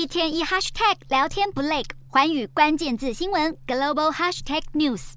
[0.00, 5.12] 一天一 hashtag 聊天不累，环宇关键字新闻 global hashtag news。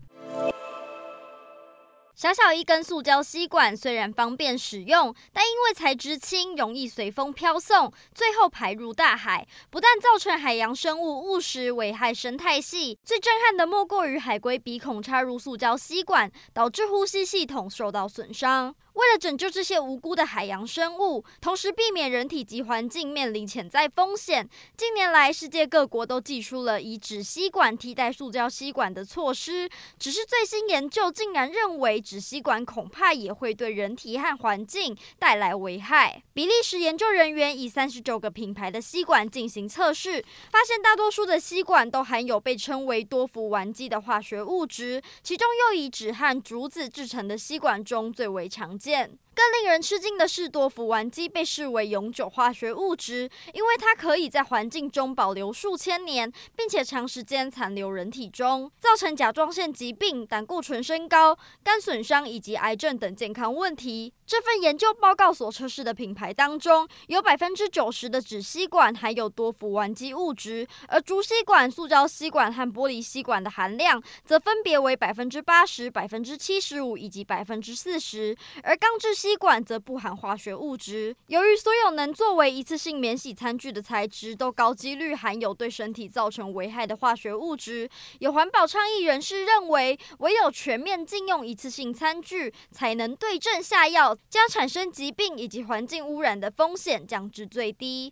[2.14, 13.00] 小小一根塑胶吸管虽然方便使用，但因为材质轻，容易随风飘送，最后排入大海，不但造成海洋生物误食，危害生态系。
[13.06, 18.76] 最震撼的莫过于海龟鼻孔插入塑胶吸管，导致呼吸系统受到损伤。
[18.94, 29.68] 为了拯救这些无辜的海洋生物，同时避免人体及环境面临潜在风险，近年来世界各国都祭出了以纸吸管替代塑胶吸管的措施。
[29.98, 36.22] 只是最新研究竟然认为，纸吸管恐怕也会对人体和环境带来危害。
[36.32, 48.83] 比利时研究人员以三十九个品牌的吸管进行测试，发现大多数的吸管都含有被称为多氟烷基的化学物质，其中又以纸和竹子制成的吸管中最为常见。
[48.84, 49.18] 见。
[49.36, 64.14] 更令人吃惊的是，多氟烷基被视为永久化学物质，因为它可以在环境中保留数千年，并且长时间残留人体中，造成甲状腺疾病、胆固醇升高、肝损伤以及癌症等健康问题。
[64.26, 81.16] 这份研究报告所测试的品牌当中，有百分之九十的纸吸管含有多氟烷基物质，而竹吸管、塑胶吸管和玻璃吸管的含量则分别为百分之八十、百分之七十五以及百分之四十，而钢制吸管则不含化学物质。
[81.28, 98.12] 由于所有能作为一次性免洗餐具的材质都高几率含有对身体造成危害的化学物质，有环保倡议人士认为，唯有全面禁用一次性餐具，才能对症下药，将产生疾病以及环境污染的风险降至最低。